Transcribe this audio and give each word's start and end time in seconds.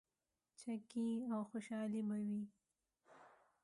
چکې 0.59 1.07
او 1.33 1.41
خوشحالي 1.49 2.01
به 2.07 2.17
وه. 2.27 2.41